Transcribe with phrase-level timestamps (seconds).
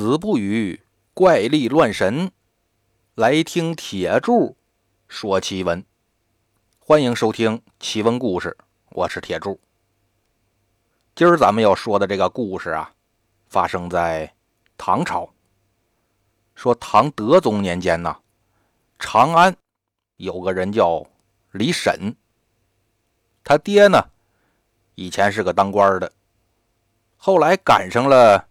[0.00, 0.80] 子不语
[1.12, 2.32] 怪力乱神，
[3.16, 4.56] 来听铁柱
[5.08, 5.84] 说奇闻。
[6.78, 8.56] 欢迎收听奇闻故事，
[8.92, 9.60] 我是铁柱。
[11.14, 12.94] 今儿咱们要说的这个故事啊，
[13.46, 14.32] 发生在
[14.78, 15.28] 唐朝。
[16.54, 18.16] 说唐德宗年间呢，
[18.98, 19.54] 长安
[20.16, 21.06] 有个人叫
[21.50, 22.16] 李审，
[23.44, 24.02] 他爹呢
[24.94, 26.10] 以前是个当官的，
[27.18, 28.46] 后来赶上了。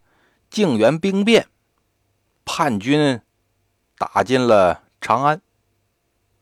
[0.50, 1.48] 靖元兵变，
[2.44, 3.22] 叛军
[3.98, 5.40] 打进了长安。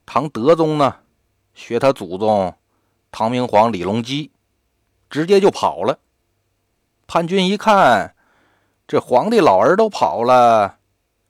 [0.06, 1.00] 唐德宗呢，
[1.54, 2.56] 学他祖宗
[3.12, 4.32] 唐明皇李隆基，
[5.10, 6.00] 直接就跑了。
[7.06, 8.16] 叛军一看，
[8.88, 10.78] 这皇帝老儿都跑了，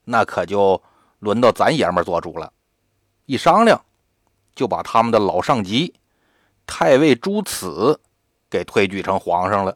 [0.04, 0.82] 那可就
[1.20, 2.54] 轮到咱爷们做主了。
[3.26, 3.84] 一商量，
[4.54, 5.96] 就把他们的老上级
[6.68, 8.00] 太尉朱慈
[8.50, 9.76] 给推举成皇上了。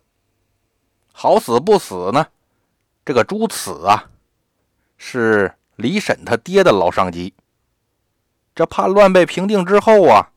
[1.12, 2.28] 好死不死呢！
[3.04, 4.12] 这个朱慈啊，
[4.96, 7.34] 是李审他爹的老上级。
[8.53, 10.30] 这叛乱被平定之后啊，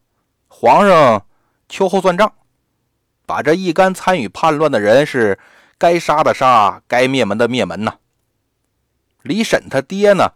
[0.48, 1.26] 皇上
[1.68, 2.32] 秋后算账，
[3.26, 5.38] 把这一干参与叛乱的人是
[5.76, 7.98] 该杀的杀，该灭门的灭门呐。
[9.20, 10.32] 李审他爹呢，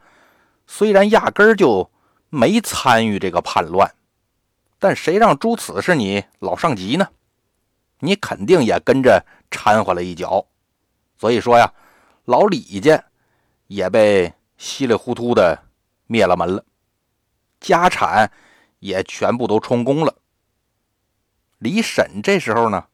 [0.66, 1.90] 虽然压根儿就
[2.28, 3.94] 没参与这个叛乱，
[4.78, 7.08] 但谁让朱慈是你老上级呢？
[8.00, 10.44] 你肯定也跟着掺和了一脚。
[11.16, 11.72] 所以说呀。
[12.28, 13.02] 老李家
[13.68, 15.64] 也被稀里糊涂的
[16.06, 16.62] 灭了门了，
[17.58, 18.30] 家产
[18.80, 20.14] 也全部都充公了。
[21.56, 22.86] 李审这时候呢，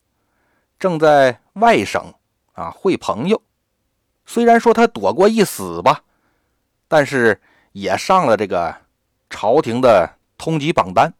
[0.78, 2.14] 正在外省
[2.52, 3.42] 啊会朋友。
[4.24, 6.04] 虽然说他躲过一死吧，
[6.86, 8.72] 但是也上了这个
[9.28, 11.12] 朝廷的通缉榜单。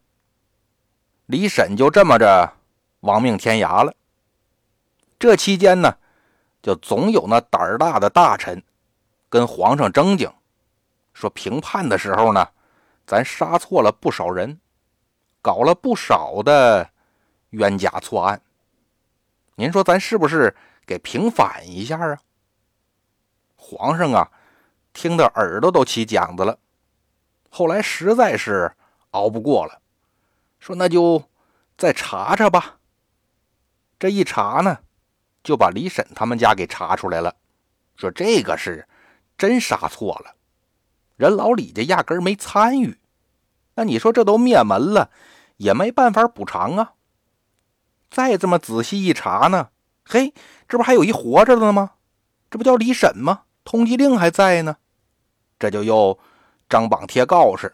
[1.25, 2.53] 李审就这么着
[3.01, 3.93] 亡命天涯了。
[5.19, 5.97] 这期间呢。
[6.65, 8.59] 就总有那胆儿大的大臣
[9.29, 10.33] 跟皇上争竞，
[11.13, 12.49] 说平叛的时候呢，
[13.05, 14.59] 咱杀错了不少人，
[15.43, 16.89] 搞了不少的
[17.51, 18.41] 冤假错案。
[19.53, 20.55] 您说咱是不是
[20.87, 22.17] 给平反一下啊？
[23.55, 24.31] 皇上啊，
[24.91, 26.57] 听得耳朵都起茧子了。
[27.51, 28.75] 后来实在是
[29.11, 29.79] 熬不过了，
[30.57, 31.29] 说那就
[31.77, 32.79] 再查查吧。
[33.99, 34.79] 这一查呢。
[35.45, 37.35] 就把李婶他们家给查出来了，
[37.95, 38.87] 说这个是
[39.37, 40.33] 真杀错了，
[41.17, 42.97] 人老李家压根儿没参与。
[43.75, 45.11] 那你说这都灭门了，
[45.57, 46.93] 也没办法补偿啊。
[48.09, 49.69] 再这么仔细一查呢，
[50.03, 50.33] 嘿，
[50.67, 51.91] 这不还有一活着的吗？
[52.49, 53.43] 这不叫李婶吗？
[53.63, 54.77] 通缉令还在呢。
[55.59, 56.17] 这就又
[56.67, 57.71] 张榜贴告示，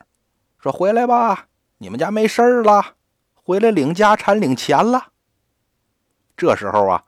[0.59, 2.95] 说回来吧，你们家没事了，
[3.33, 5.13] 回来领家产领钱了。
[6.35, 7.05] 这时候啊。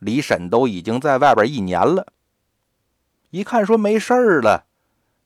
[0.00, 2.06] 李婶都已经在外边一年了，
[3.30, 4.64] 一看说没事了，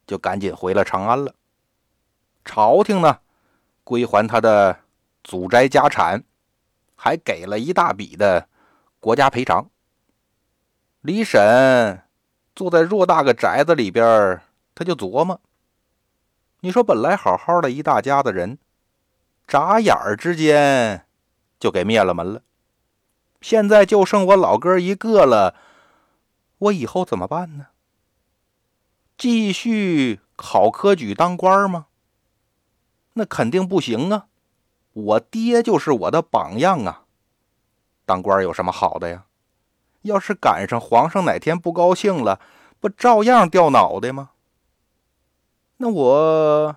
[0.05, 1.35] 就赶紧回了长安了。
[2.45, 3.21] 朝廷呢，
[3.85, 4.81] 归还他的
[5.23, 6.25] 祖宅家产，
[6.97, 8.49] 还给了一大笔的
[8.99, 9.71] 国家赔偿。
[11.03, 12.03] 李婶
[12.57, 14.41] 坐在偌大个宅子里边，
[14.75, 15.41] 他就琢磨：
[16.61, 18.59] 你说本来好好的一大家子人，
[19.47, 21.07] 眨眼之间
[21.61, 22.43] 就给灭了门了。
[23.45, 25.55] 现在就剩我老哥一个了，
[26.57, 27.67] 我以后怎么办呢？
[29.19, 31.89] 继续考科举当官吗？
[33.13, 34.29] 那肯定不行啊！
[34.95, 37.05] 我爹就是我的榜样啊！
[38.07, 39.27] 当官有什么好的呀？
[40.01, 42.41] 要是赶上皇上哪天不高兴了，
[42.81, 44.31] 不照样掉脑袋吗？
[45.77, 46.77] 那我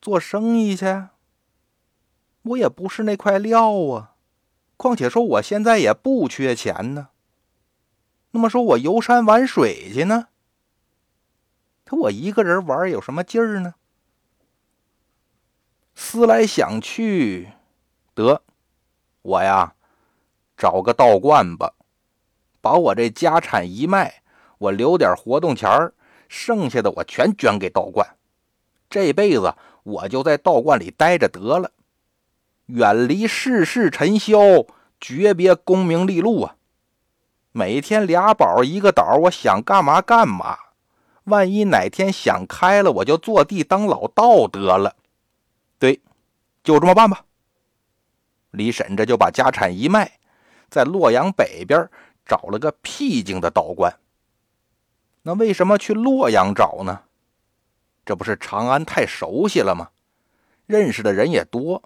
[0.00, 1.04] 做生意去，
[2.42, 4.11] 我也不是那块料啊！
[4.76, 7.08] 况且说，我现在也不缺钱呢。
[8.32, 10.28] 那么说，我游山玩水去呢？
[11.84, 13.74] 可我一个人玩有什么劲儿呢？
[15.94, 17.52] 思来想去，
[18.14, 18.42] 得，
[19.20, 19.74] 我呀，
[20.56, 21.74] 找个道观吧，
[22.62, 24.22] 把我这家产一卖，
[24.56, 25.92] 我留点活动钱儿，
[26.28, 28.16] 剩下的我全捐给道观。
[28.88, 31.70] 这辈子我就在道观里待着得了。
[32.72, 34.38] 远离世事尘嚣，
[34.98, 36.56] 诀别功名利禄啊！
[37.52, 40.56] 每天俩宝一个岛，我想干嘛干嘛。
[41.24, 44.96] 万一哪天想开了，我就坐地当老道得了。
[45.78, 46.00] 对，
[46.64, 47.26] 就这么办吧。
[48.52, 50.10] 李婶这就把家产一卖，
[50.70, 51.86] 在洛阳北边
[52.24, 53.94] 找了个僻静的道观。
[55.20, 57.02] 那为什么去洛阳找呢？
[58.06, 59.90] 这不是长安太熟悉了吗？
[60.64, 61.82] 认识的人也多。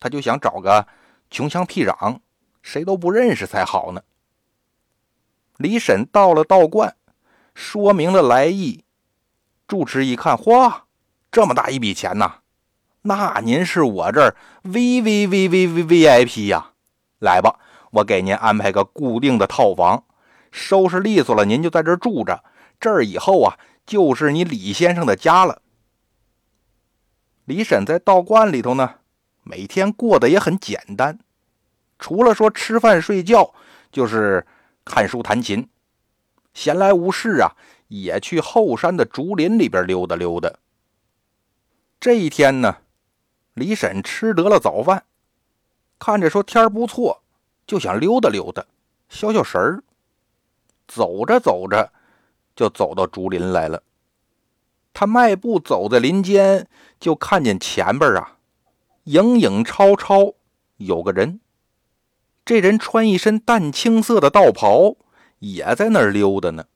[0.00, 0.88] 他就想找个
[1.30, 2.18] 穷乡僻壤，
[2.62, 4.02] 谁都不认识才好呢。
[5.58, 6.96] 李婶到了道观，
[7.54, 8.84] 说明了来意。
[9.68, 10.80] 住持一看，嚯，
[11.30, 12.38] 这么大一笔钱呐！
[13.02, 16.72] 那您是我这儿 V V V V V V I P 呀！
[17.20, 17.58] 来吧，
[17.92, 20.04] 我给您安排个固定的套房，
[20.50, 22.42] 收拾利索了，您就在这儿住着。
[22.80, 25.62] 这儿以后啊，就是你李先生的家了。
[27.44, 28.96] 李婶在道观里头呢，
[29.42, 31.18] 每天过得也很简单，
[31.98, 33.52] 除了说吃饭睡觉，
[33.90, 34.46] 就是
[34.84, 35.68] 看书弹琴。
[36.52, 37.56] 闲来无事啊，
[37.88, 40.52] 也去后山的竹林里边溜达溜达。
[42.00, 42.78] 这一天呢，
[43.54, 45.04] 李婶吃得了早饭，
[45.98, 47.22] 看着说天不错，
[47.66, 48.64] 就想溜达溜达，
[49.08, 49.82] 消消神儿。
[50.88, 51.92] 走着走着，
[52.56, 53.82] 就走到竹林来了。
[54.92, 56.66] 他迈步走在林间，
[56.98, 58.38] 就看见前边啊，
[59.04, 60.34] 影影绰绰
[60.76, 61.40] 有个人。
[62.44, 64.96] 这人穿一身淡青色的道袍。
[65.40, 66.66] 也在那儿溜达呢。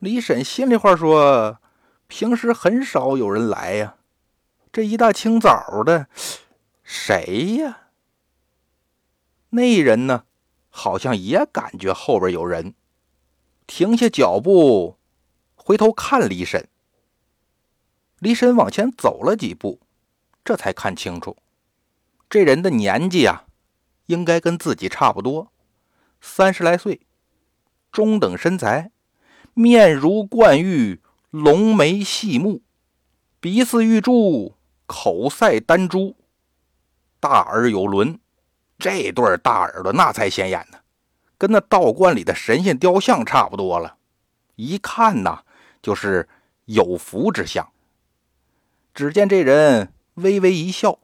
[0.00, 1.60] 李婶心里话说
[2.08, 3.98] ：“平时很少有人来呀，
[4.72, 6.08] 这一大清早的，
[6.82, 7.90] 谁呀？”
[9.50, 10.24] 那人呢，
[10.68, 12.74] 好像也感觉后边有人，
[13.68, 14.96] 停下脚步，
[15.54, 16.68] 回头看李婶。
[18.18, 19.78] 李婶往前走了几步，
[20.46, 21.36] 这才看清楚，
[22.30, 23.46] 这人的年纪啊，
[24.06, 25.50] 应该跟自己差不多，
[26.20, 27.00] 三十来岁。
[27.90, 28.92] 中等身材，
[29.54, 32.62] 面如冠玉，龙眉细目，
[33.40, 34.54] 鼻似玉柱，
[34.86, 36.14] 口赛丹珠，
[37.18, 38.20] 大耳有轮。
[38.78, 40.78] 这对大耳朵那才显眼呢，
[41.36, 43.96] 跟那道观里的神仙雕像差不多了。
[44.54, 45.42] 一看呐，
[45.82, 46.28] 就是
[46.66, 47.72] 有福之相。
[48.94, 50.98] 只见这人微微一笑，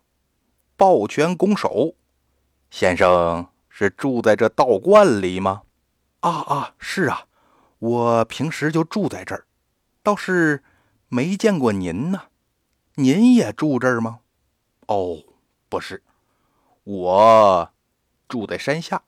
[0.77, 1.95] 抱拳拱手
[2.71, 5.63] ：“先生是住在这道观里吗？”
[6.21, 7.27] 啊啊，是啊，
[7.79, 9.47] 我平时就住在这儿，
[10.03, 10.63] 倒是
[11.09, 12.25] 没见过您呢。
[12.95, 14.21] 您也住这儿吗？
[14.87, 15.23] 哦，
[15.69, 16.03] 不是，
[16.85, 17.71] 我
[18.29, 19.03] 住在山下，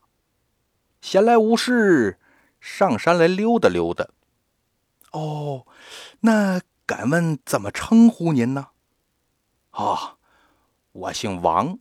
[1.01, 2.19] 闲来无事
[2.59, 4.07] 上山来溜达溜达。
[5.11, 5.65] 哦，
[6.19, 8.67] 那敢问怎么称呼您呢？
[9.75, 10.15] 啊，
[10.93, 11.79] 我姓王，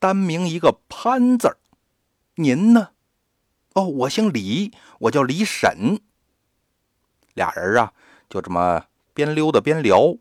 [0.00, 1.58] 单名一个潘字儿。
[2.34, 2.90] 您呢？
[3.74, 6.00] 哦，我姓李，我叫李婶。
[7.34, 7.92] 俩人啊，
[8.28, 10.16] 就这么边溜达边聊。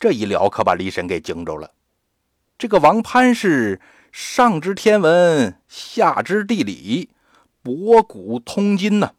[0.00, 1.74] 这一聊，可把李婶给惊着了。
[2.56, 3.78] 这个王潘是
[4.10, 7.10] 上知天文，下知地理，
[7.60, 9.14] 博古通今呢，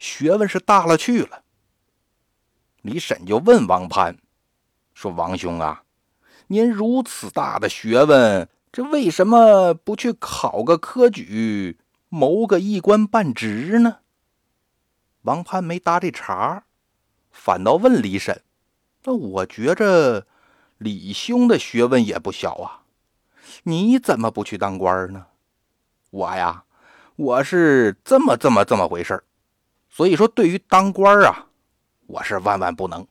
[0.00, 1.44] 学问是大了去了。
[2.80, 4.18] 李婶就问王潘
[4.92, 5.81] 说：“王兄啊，
[6.52, 11.78] 您如此大的学问，这为什么不去考个科举？”
[12.10, 14.00] 谋个一官半职呢？
[15.22, 16.64] 王潘没搭这茬，
[17.30, 18.42] 反倒问李婶
[19.04, 20.26] ：“那我觉着
[20.76, 22.84] 李兄的学问也不小啊，
[23.62, 25.28] 你怎么不去当官呢？”
[26.12, 26.64] 我呀，
[27.16, 29.24] 我是这么这么这么回事
[29.88, 31.46] 所以说对于当官啊，
[32.08, 33.06] 我是万万不能。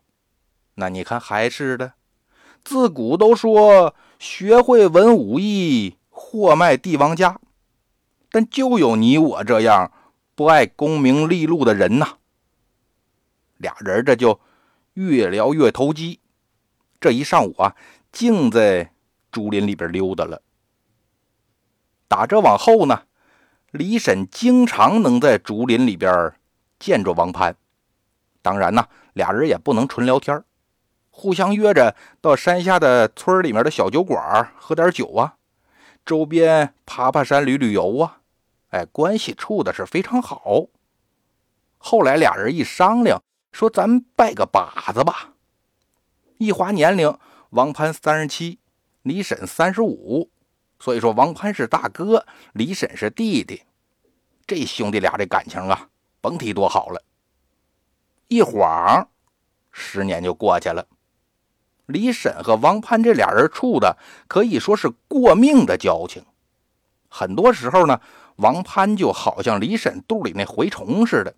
[0.76, 1.94] 那你看还是的，
[2.64, 7.40] 自古都说学会文武艺，货卖帝王家。
[8.30, 9.92] 但就有你我这样
[10.36, 12.18] 不爱功名利禄的人呐。
[13.58, 14.40] 俩人这就
[14.94, 16.20] 越聊越投机，
[17.00, 17.76] 这一上午啊，
[18.12, 18.92] 净在
[19.32, 20.42] 竹林里边溜达了。
[22.08, 23.04] 打这往后呢，
[23.72, 26.34] 李婶经常能在竹林里边
[26.80, 27.56] 见着王潘。
[28.42, 30.44] 当然呢，俩人也不能纯聊天，
[31.22, 35.36] 互相约着到山下的村里面的小酒馆喝点酒啊，
[36.04, 38.22] 周边爬爬山、旅旅游啊。
[38.70, 40.66] 哎，关系处的是非常好。
[41.78, 45.36] 后来俩人一商量，说咱拜个把子吧。
[46.40, 47.16] 一划年龄，
[47.52, 48.58] 王潘三十七，
[49.04, 50.32] 李婶三十五，
[50.80, 53.62] 所以说王潘是大哥，李婶是弟弟。
[54.48, 55.88] 这兄弟俩这感情啊，
[56.20, 57.04] 甭提多好了。
[58.28, 59.08] 一晃，
[59.72, 60.84] 十年就过去了。
[61.92, 66.24] 李婶和王潘这俩人处的可以说是过命的交情。
[67.10, 68.02] 很多时候呢。
[68.38, 71.36] 王潘就好像李婶肚里那蛔虫似的，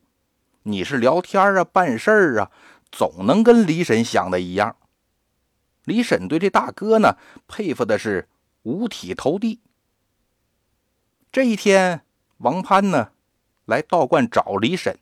[0.62, 2.52] 你是聊天啊、办事儿啊，
[2.94, 4.78] 总能跟李婶想的一样。
[5.84, 8.30] 李婶对这大哥呢，佩服的是
[8.62, 9.60] 五体投地。
[11.30, 12.06] 这一天，
[12.38, 13.10] 王潘呢
[13.66, 14.98] 来道观找李婶，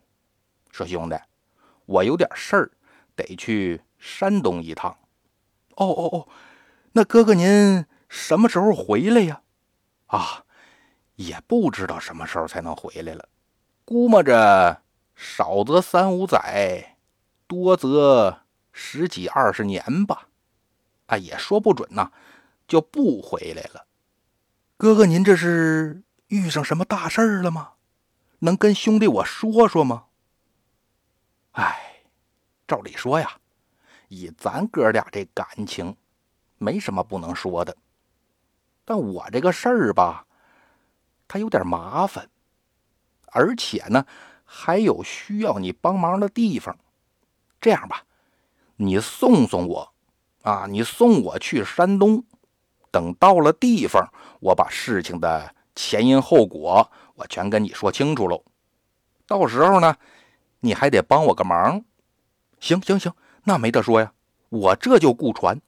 [0.72, 1.15] 说：“兄弟，
[1.86, 2.72] 我有点事儿，
[3.15, 4.98] 得去山东一趟。
[5.75, 6.27] ”“哦哦哦，
[6.93, 9.41] 那哥哥您什么时候回来呀
[10.07, 10.45] ？”“啊。”
[11.15, 13.29] 也不知道什么时候才能回来了，
[13.85, 14.81] 估摸着
[15.13, 16.97] 少则三五载，
[17.45, 18.39] 多则
[18.71, 20.29] 十几二十年吧。
[21.05, 22.11] 啊，也说不准呐，
[22.67, 23.85] 就不回来了。
[24.77, 27.73] 哥哥，您这是遇上什么大事儿了吗？
[28.39, 30.05] 能跟兄弟我说说吗？
[31.51, 32.05] 哎，
[32.67, 33.37] 照理说呀，
[34.11, 35.95] 以咱哥俩这感情，
[36.57, 37.77] 没什么不能说的。
[38.83, 40.25] 但我这个事儿吧，
[41.29, 42.29] 它有点麻烦，
[43.27, 44.05] 而且呢，
[44.43, 46.77] 还有需要你帮忙的地方。
[47.61, 48.03] 这样吧，
[48.75, 49.93] 你送送我，
[50.41, 52.25] 啊，你送我去山东。
[52.91, 58.43] 等到了地方，我把事情的前因后果，我全跟你说清楚喽。
[59.25, 59.95] 到时候呢，
[60.59, 61.85] 你还得帮我个忙。
[62.59, 63.13] 行行行，
[63.43, 64.13] 那没得说呀，
[64.50, 65.60] 我这就雇船。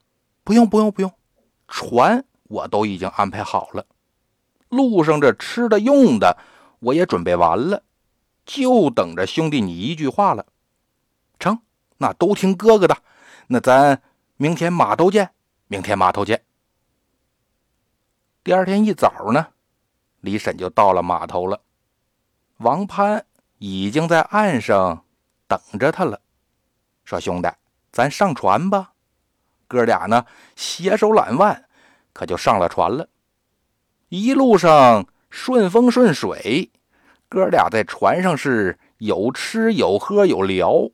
[0.44, 1.12] 不用不用不用，
[1.68, 3.86] 船我都已经安排好了，
[4.68, 6.38] 路上这吃的用的
[6.80, 7.82] 我也准备完了，
[8.46, 10.46] 就等着兄弟你一句话了。
[11.40, 11.62] 成，
[11.98, 12.98] 那都听哥哥的。
[13.48, 14.02] 那咱
[14.36, 15.32] 明天码头见，
[15.68, 16.44] 明天码头见。
[18.44, 19.48] 第二天一早呢，
[20.20, 21.62] 李婶就到了码头了。
[22.58, 23.26] 王潘
[23.60, 25.06] 已经在岸上
[25.48, 26.20] 等着他了，
[27.06, 27.48] 说：“兄弟，
[27.94, 28.90] 咱上船吧。”
[29.70, 31.64] 哥俩呢，携手揽腕，
[32.12, 33.08] 可就上了船了。
[34.10, 36.70] 一路上顺风顺水，
[37.30, 40.90] 哥俩在船上是有吃有喝有聊。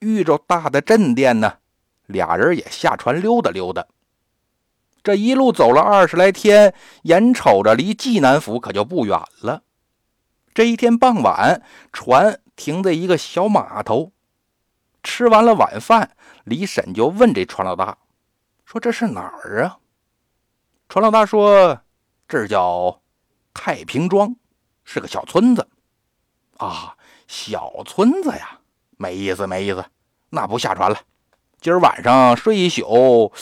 [0.00, 1.58] 遇着大的镇店呢，
[2.06, 3.86] 俩人也下船溜达溜达。
[5.04, 9.62] 这一路走了二十来天，眼瞅着离济南府可就不远了。
[10.54, 11.62] 这一天傍晚，
[11.92, 14.11] 船停在一个小码头。
[15.02, 17.96] 吃完了晚饭，李婶就问这船老大
[18.64, 19.78] ：“说这是哪儿啊？”
[20.88, 21.80] 船老大说
[22.28, 23.00] ：“这叫
[23.52, 24.34] 太平庄，
[24.84, 25.66] 是个小村子。”
[26.58, 28.58] 啊，小村子呀，
[28.96, 29.84] 没意思，没意思。
[30.30, 30.98] 那不下船了，
[31.60, 33.32] 今儿晚上睡一宿。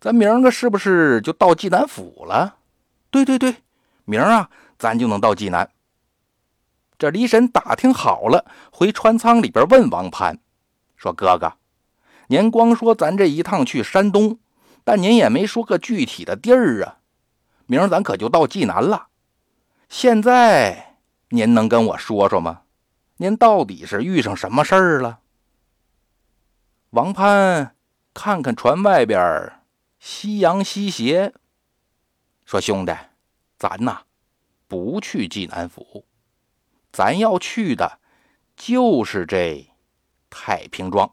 [0.00, 2.56] 咱明儿个是不是就到济南府了？
[3.10, 3.56] 对对对，
[4.04, 5.68] 明儿啊，咱就能到济南。
[6.98, 10.38] 这李婶打听好了，回船舱里边问王潘
[10.96, 11.54] 说：“哥哥，
[12.28, 14.38] 您光说咱这一趟去山东，
[14.84, 16.98] 但您也没说个具体的地儿啊。
[17.66, 19.08] 明儿咱可就到济南了。
[19.88, 20.96] 现在
[21.28, 22.62] 您能跟我说说吗？
[23.18, 25.20] 您到底是遇上什么事儿了？”
[26.90, 27.74] 王潘
[28.14, 29.52] 看看船外边。
[29.98, 31.32] 夕阳西斜，
[32.44, 32.92] 说：“兄弟，
[33.58, 34.02] 咱呐
[34.68, 36.04] 不去济南府，
[36.92, 37.98] 咱要去的
[38.54, 39.68] 就是这
[40.30, 41.10] 太平庄。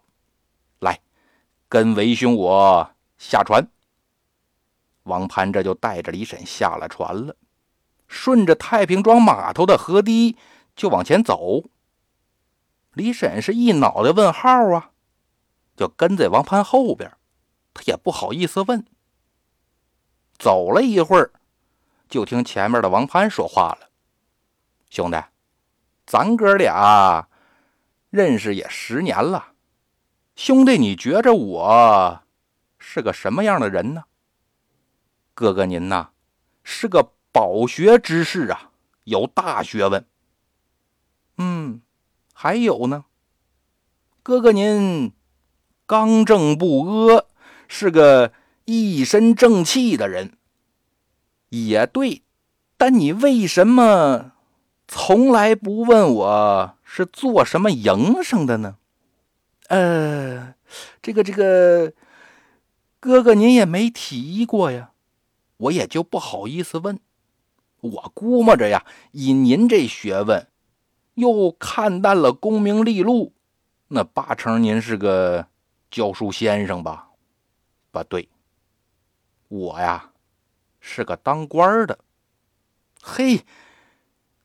[0.80, 1.00] 来，
[1.68, 3.68] 跟为兄我下船。”
[5.04, 7.36] 王攀这就带着李婶下了船了，
[8.08, 10.38] 顺着太平庄码头的河堤
[10.76, 11.64] 就往前走。
[12.94, 14.92] 李婶是一脑袋问号啊，
[15.76, 17.12] 就跟在王攀后边。
[17.74, 18.86] 他也不好意思问。
[20.38, 21.32] 走了一会儿，
[22.08, 23.90] 就听前面的王攀说话了
[24.92, 25.18] ：“兄弟，
[26.06, 27.28] 咱哥俩
[28.14, 29.54] 认识也十年了，
[30.36, 32.22] 兄弟，你觉着我
[32.78, 34.04] 是个什么样的人呢？
[35.34, 36.10] 哥哥您呐，
[36.64, 38.70] 是个饱学之士啊，
[39.06, 40.06] 有大学问。
[41.40, 41.82] 嗯，
[42.36, 43.06] 还有呢，
[44.22, 45.12] 哥哥您
[45.88, 47.26] 刚正不阿。”
[47.68, 48.32] 是个
[48.66, 50.38] 一身正气的人，
[51.50, 52.22] 也对。
[52.78, 54.33] 但你为什么
[54.96, 58.78] 从来不问我是做什么营生的呢？
[59.70, 60.54] 呃，
[61.02, 61.94] 这个这个，
[63.00, 64.92] 哥哥您也没提过呀，
[65.58, 67.00] 我也就不好意思问。
[67.82, 70.48] 我估摸着呀，以您这学问，
[71.16, 73.34] 又看淡了功名利禄，
[73.88, 75.48] 那八成您是个
[75.90, 77.10] 教书先生吧？
[77.90, 78.30] 不对，
[79.48, 80.12] 我呀
[80.80, 81.98] 是个当官的。
[83.02, 83.44] 嘿，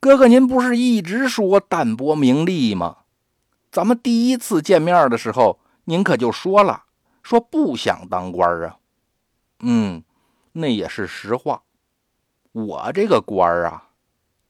[0.01, 2.99] 哥哥，您不是一直说淡泊名利吗？
[3.71, 6.85] 咱们第一次见面的时候，您可就说了，
[7.23, 8.79] 说不想当官啊。
[9.61, 10.03] 嗯，
[10.53, 11.63] 那也是实话。
[12.53, 13.89] 我这个官啊，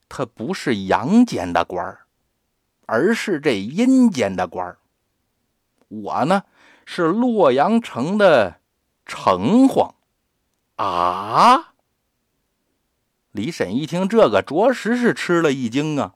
[0.09, 1.99] 他不是阳间的官
[2.87, 4.77] 而是这阴间的官
[5.89, 6.45] 我呢
[6.85, 8.61] 是洛阳城的。
[9.11, 9.95] 城隍
[10.77, 11.73] 啊！
[13.33, 16.15] 李婶一听这个，着实是吃了一惊啊！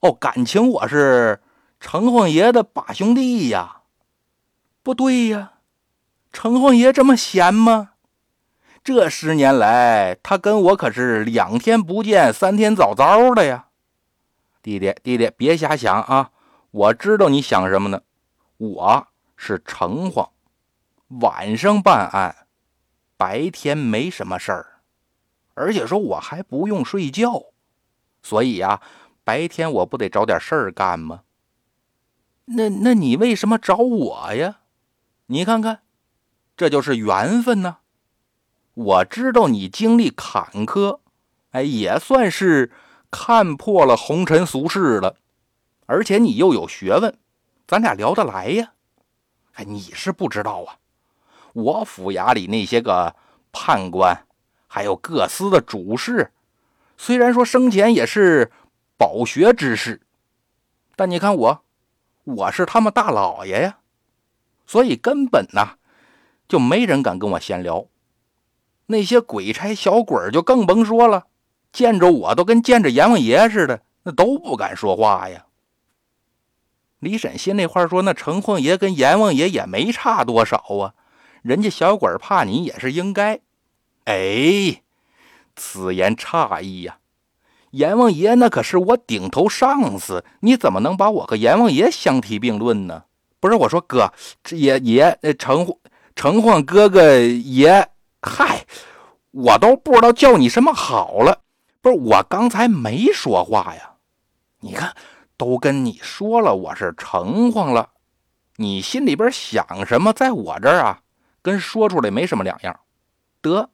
[0.00, 1.40] 哦，感情我是
[1.80, 3.82] 城隍爷的把兄弟呀？
[4.82, 5.54] 不对呀，
[6.32, 7.90] 城隍爷这么闲吗？
[8.82, 13.66] 这十年来，他跟我可是两天不见，三天早早的呀！
[14.62, 16.30] 弟弟，弟弟，别瞎想啊！
[16.70, 18.02] 我知道你想什么呢？
[18.58, 20.28] 我是城隍，
[21.20, 22.46] 晚上办案，
[23.16, 24.69] 白天没什么事儿，
[25.60, 27.44] 而且说我还不用睡觉，
[28.22, 28.80] 所以呀，
[29.22, 31.22] 白天我不得找点事儿干吗？
[32.46, 34.60] 那那你为什么找我呀？
[35.26, 35.82] 你看看，
[36.56, 37.76] 这就是缘分呢。
[38.72, 41.00] 我知道你经历坎坷，
[41.50, 42.72] 哎，也算是
[43.10, 45.16] 看破了红尘俗世了。
[45.84, 47.18] 而且你又有学问，
[47.66, 48.72] 咱俩聊得来呀。
[49.54, 50.78] 哎，你是不知道啊，
[51.52, 53.14] 我府衙里那些个
[53.52, 54.26] 判官，
[54.72, 56.30] 还有各司的主事，
[56.96, 58.52] 虽然说生前也是
[58.96, 60.00] 饱学之士，
[60.94, 61.64] 但你看我，
[62.22, 63.78] 我是他们大老爷呀，
[64.64, 65.74] 所以根本呐，
[66.46, 67.88] 就没人敢跟我闲聊。
[68.86, 71.26] 那些鬼差小鬼就更甭说了，
[71.72, 75.46] 见着我都跟见着阎王爷似的，那都不敢说话呀。
[77.00, 80.94] 李婶心里话说：“那城隍爷跟阎王爷也没差多少啊，
[81.42, 83.40] 人家小鬼怕你也是应该。”
[84.10, 84.82] 哎，
[85.54, 86.98] 此言差矣呀！
[87.70, 93.04] 阎王爷那可是我顶头上司，你怎么能把我和阎王爷相提并论呢？
[93.38, 94.12] 不是我说哥，
[94.42, 95.64] 这爷爷城
[96.16, 97.88] 城隍哥哥爷，
[98.20, 98.66] 嗨，
[99.30, 101.42] 我都不知道叫你什么好了。
[101.80, 103.92] 不是我刚才没说话呀，
[104.58, 104.92] 你看。
[105.36, 107.88] 都跟你说了，我是城隍了，
[108.56, 111.00] 你心里边想什么，在我这儿啊，
[111.40, 112.78] 跟说出来没什么两样。
[113.40, 113.70] 得，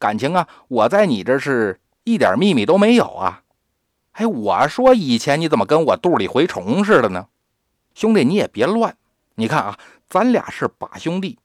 [0.00, 3.42] 感情啊，我在你这是一点秘密都没有啊。
[4.12, 7.28] 哎，我说以前你怎么跟我肚里蛔虫似的呢？
[7.94, 8.96] 兄弟，你也别乱。
[9.34, 9.78] 你看啊，
[10.08, 11.38] 咱俩是把兄弟，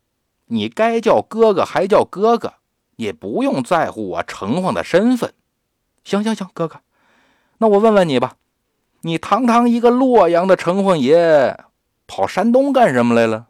[0.45, 2.53] 你该叫哥哥还叫哥哥，
[2.95, 5.33] 也不用在乎我城隍的身份。
[6.03, 6.79] 行行行，哥哥，
[7.57, 8.37] 那我问问你吧。
[9.01, 11.59] 你堂堂一个洛阳的城隍爷，
[12.07, 13.47] 跑山东干什么来了？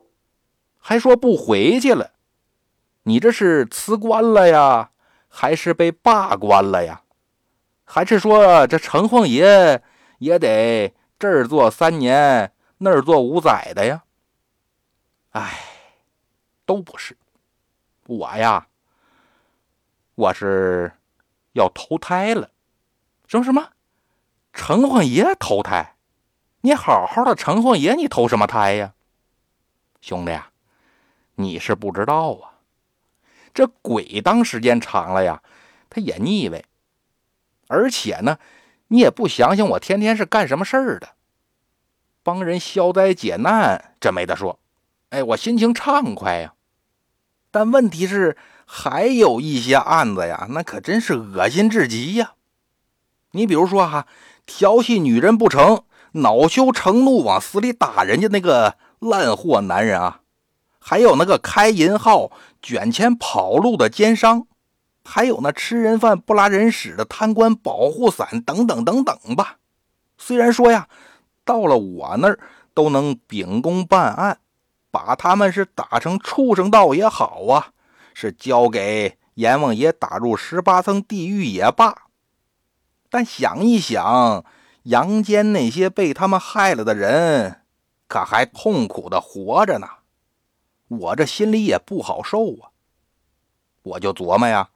[0.80, 2.12] 还说不回去了？
[3.04, 4.90] 你这是辞官了呀，
[5.38, 7.02] 还是被罢官了呀？
[7.84, 9.84] 还是说这城隍爷
[10.20, 14.04] 也得这儿做三年，那儿做五载的呀？
[15.32, 15.60] 哎，
[16.66, 17.18] 都不是。
[18.08, 18.68] 我呀，
[20.16, 20.94] 我是
[21.52, 22.50] 要投胎了。
[23.28, 23.72] 什么什么？
[24.54, 25.96] 城隍爷投胎，
[26.62, 28.94] 你好好的城隍爷，你投什么胎呀，
[30.00, 30.50] 兄弟啊，
[31.36, 32.55] 你是不知道啊，
[33.56, 35.42] 这鬼当时间长了呀，
[35.90, 36.64] 他也腻歪，
[37.68, 38.38] 而且呢，
[38.90, 41.16] 你也不想想我天天是干什么事儿的，
[42.22, 44.60] 帮人消灾解难，这没得说，
[45.10, 46.54] 哎，我心情畅快呀，
[47.50, 48.38] 但问题是
[48.68, 52.34] 还有一些案子呀，那可真是恶心至极呀，
[53.32, 54.06] 你比如说哈。
[54.48, 60.22] 调戏女人不成，恼羞成怒往死里打人家那个烂货男人啊，
[60.88, 62.30] 还有那个开银号
[62.62, 64.46] 卷钱跑路的奸商，
[65.04, 69.58] 还有那吃人饭不拉人屎的贪官保护伞等等等等吧。
[70.20, 70.88] 虽然说呀，
[71.44, 72.38] 到了我那儿
[72.76, 74.38] 都能秉公办案，
[74.92, 77.70] 把他们是打成畜生道也好啊，
[78.14, 82.04] 是交给阎王爷打入十八层地狱也罢。
[83.10, 84.46] 但想一想，
[84.84, 87.62] 阳间那些被他们害了的人，
[88.08, 89.88] 可还痛苦的活着呢，
[90.88, 92.70] 我这心里也不好受啊。
[93.84, 94.70] 我就琢磨呀，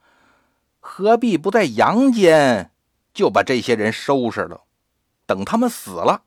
[0.80, 2.72] 何必不在阳间
[3.14, 4.62] 就把这些人收拾了，
[5.26, 6.24] 等他们死了，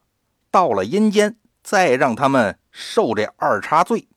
[0.51, 4.09] 到了阴间再让他们受这二茬罪，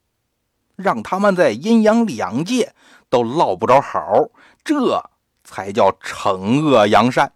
[0.76, 2.74] 让他们在阴阳两界
[3.10, 4.30] 都落不着好，
[4.64, 5.02] 这
[5.44, 7.32] 才叫惩恶扬善。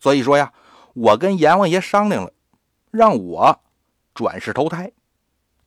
[0.00, 0.52] 所以说呀，
[0.94, 2.32] 我跟阎王爷商量了，
[2.90, 3.60] 让我
[4.14, 4.92] 转世投胎，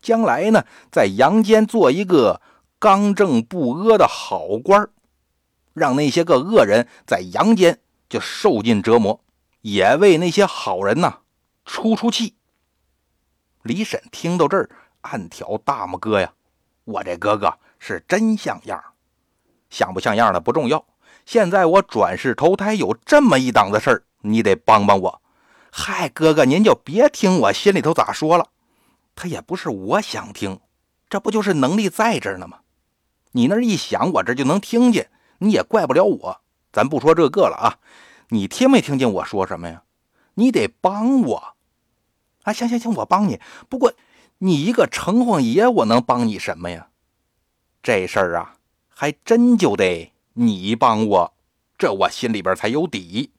[0.08, 2.40] 将来呢，在阳间做一个
[2.80, 4.88] 刚正不阿的好官
[5.74, 9.20] 让那些个恶人在阳间就受尽折磨，
[9.60, 11.18] 也为那些好人呐
[11.66, 12.36] 出出气。
[13.64, 14.70] 李婶听到这儿，
[15.02, 16.32] 暗挑大拇哥呀，
[16.86, 18.82] 我这哥哥是真像样，
[19.70, 20.86] 像不像样的不重要，
[21.26, 24.04] 现在我转世投胎有这么一档子事儿。
[24.22, 25.22] 你得帮帮我，
[25.70, 28.48] 嗨，哥哥，您就别听我心里头咋说了，
[29.18, 30.60] 他也不是我想听，
[31.10, 32.60] 这不就是能力在这儿呢吗？
[33.32, 36.42] 你那一想，我这就能听见，你也怪不了我。
[36.72, 37.80] 咱不说这个了啊，
[38.30, 39.82] 你听没听见我说什么呀？
[40.36, 41.56] 你得帮我
[42.44, 42.54] 啊！
[42.54, 43.42] 行行行，我帮你。
[43.68, 43.92] 不过
[44.38, 46.90] 你一个城隍爷，我能帮你什么呀？
[47.82, 51.34] 这事儿啊，还真就得你帮我，
[51.76, 53.32] 这我心里边才有底。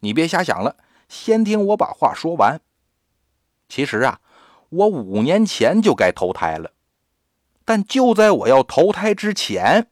[0.00, 0.76] 你别瞎想了，
[1.08, 2.60] 先听我把话说完。
[3.70, 4.20] 其实啊，
[4.70, 6.72] 我五年前就该投胎了，
[7.64, 9.88] 但就在我要投胎之前，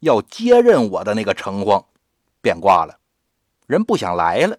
[0.00, 1.84] 要接任我的那个城隍
[2.40, 2.98] 变卦了，
[3.66, 4.58] 人不想来了，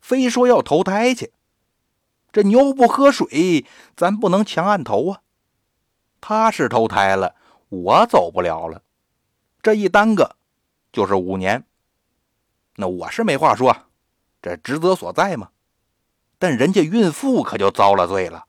[0.00, 1.32] 非说要投胎去。
[2.32, 3.64] 这牛不喝水，
[3.96, 5.20] 咱不能强按头啊。
[6.20, 7.36] 他是投胎了，
[7.68, 8.82] 我走不了了。
[9.62, 10.34] 这一耽搁，
[10.92, 11.64] 就是五年。
[12.76, 13.76] 那我是没话说，
[14.42, 15.50] 这职责所在嘛。
[16.38, 18.46] 但人家孕妇可就遭了罪了，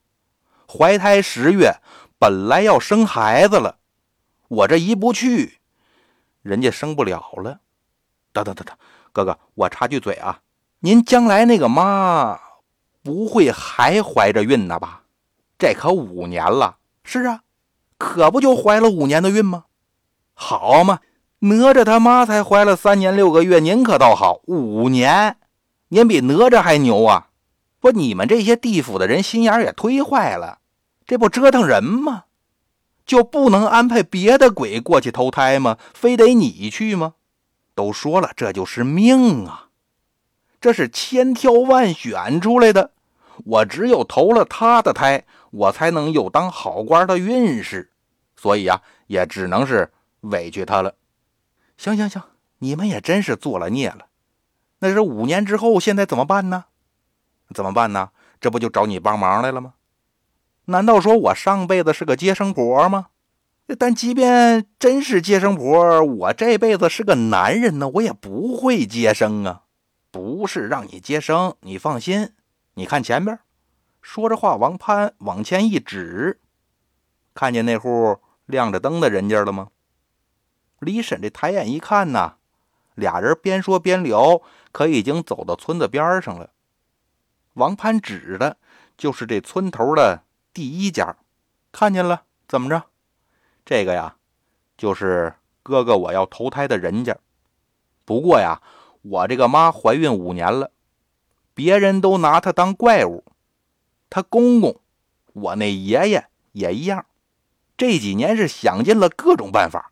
[0.68, 1.76] 怀胎十月，
[2.18, 3.78] 本来要生孩子了，
[4.48, 5.60] 我这一不去，
[6.42, 7.60] 人家生不了了。
[8.34, 8.76] 等等等等，
[9.12, 10.40] 哥哥，我插句嘴啊，
[10.80, 12.40] 您将来那个妈。
[13.04, 15.04] 不会还怀着孕呢吧？
[15.60, 16.78] 这可五年了。
[17.04, 17.42] 是啊，
[18.00, 19.66] 可不就怀了五年的孕吗？
[20.34, 21.02] 好嘛，
[21.38, 25.38] 哪吒他妈才怀了三年六个月，您可倒好，五年，
[25.90, 27.30] 您比哪吒还牛啊！
[27.86, 30.58] 说，你们这些地府的人心眼也忒坏了，
[31.06, 32.24] 这不折腾人吗？
[33.06, 35.78] 就不能安排别的鬼过去投胎吗？
[35.94, 37.14] 非得你去吗？
[37.76, 39.68] 都说了，这就是命啊，
[40.60, 42.90] 这是千挑万选出来的。
[43.44, 47.92] 我只有投了他的胎，我才能有当好官的运势，
[48.36, 50.96] 所以呀，也只能是委屈他了。
[51.78, 52.24] 行行行，
[52.58, 54.08] 你们也真是做了孽了。
[54.80, 56.66] 那是五年之后，现在怎么办呢？
[57.54, 58.10] 怎么办呢？
[58.40, 59.74] 这不就找你帮忙来了吗？
[60.66, 63.08] 难道说我上辈子是个接生婆吗？
[63.80, 69.64] 但即便真是接生婆，我这辈子是个男人呢，我也不会接生啊。
[70.12, 72.34] 不是让你接生，你放心。
[72.76, 73.40] 你看前边，
[74.02, 76.40] 说着话，王潘往前一指，
[77.34, 79.70] 看见那户亮着灯的人家了吗？
[80.80, 82.36] 李婶这抬眼一看呐，
[82.94, 86.52] 俩人边说边聊，可已经走到村子边上了。
[87.56, 88.58] 王攀指的
[88.98, 91.16] 就是这村头的第一家，
[91.72, 92.24] 看见了？
[92.48, 92.84] 怎么着？
[93.66, 94.16] 这个呀，
[94.78, 97.18] 就是哥哥我要投胎的人家。
[98.04, 98.62] 不过呀，
[99.02, 100.72] 我这个妈怀孕五年了。
[101.54, 103.24] 别人都拿她当怪物，
[104.10, 104.82] 她公公，
[105.32, 107.06] 我那爷爷也一样。
[107.78, 109.92] 这几年是想尽了各种办法，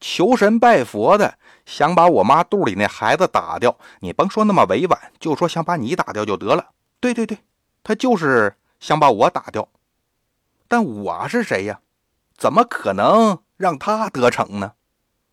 [0.00, 3.78] 求神拜佛的，想把我妈肚里那孩子打掉。
[4.00, 6.72] 你甭说那么委婉，就说想把你打掉就得了。
[7.00, 7.38] 对对对，
[7.82, 9.68] 他就是想把我打掉。
[10.66, 11.80] 但我是谁呀？
[12.36, 14.74] 怎么可能让他得逞呢？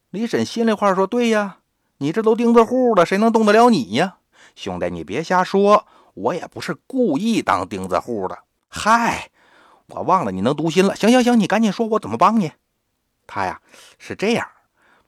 [0.09, 1.59] 李婶心里话说：“对呀，
[1.97, 4.17] 你这都钉子户了，谁能动得了你呀？”
[4.55, 8.39] 兄弟，你别瞎说，我也不是故意当钉子户的。
[8.69, 9.29] 嗨，
[9.87, 10.95] 我忘了你能读心了。
[10.95, 12.51] 行行行，你赶紧说，我怎么帮你？
[13.27, 13.61] 他呀
[13.97, 14.47] 是这样，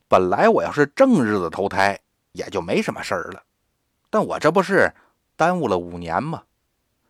[0.08, 2.00] 本来我要是正日子投胎，
[2.34, 3.44] 也就没什么事儿了。
[4.10, 4.94] 但我这不是
[5.38, 6.44] 耽误了五年嘛？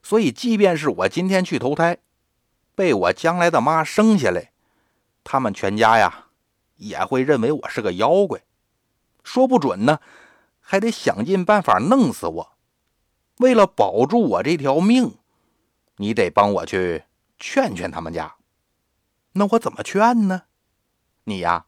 [0.04, 1.98] 所以，即便是我今天去投胎，
[2.76, 4.52] 被我将来的妈生下来，
[5.24, 6.28] 他们全家呀
[6.76, 8.42] 也会认为我是个妖怪，
[9.24, 10.00] 说不准呢。
[10.70, 12.58] 还得想尽办法弄死我。
[13.38, 15.16] 为了保住我这条命，
[15.96, 17.06] 你得帮我去
[17.40, 18.36] 劝劝他们家。
[19.32, 20.44] 那我怎么劝呢？
[21.24, 21.68] 你呀，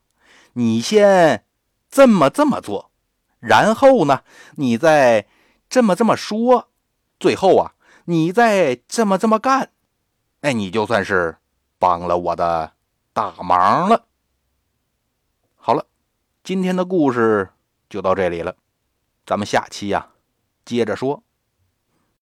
[0.51, 1.45] 你先
[1.89, 2.91] 这么这么做，
[3.39, 4.23] 然后呢，
[4.57, 5.27] 你再
[5.69, 6.69] 这么这么说，
[7.19, 7.73] 最后啊，
[8.05, 9.71] 你再这么这么干，
[10.41, 11.37] 哎，你就算是
[11.77, 12.73] 帮了我的
[13.13, 14.05] 大忙了。
[15.55, 15.85] 好了，
[16.43, 17.49] 今天的故事
[17.87, 18.55] 就到这里了。
[19.25, 20.09] 咱们下期呀，
[20.65, 21.21] 接着说。